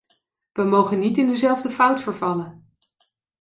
[0.51, 2.65] We mogen niet in dezelfde fout vervallen.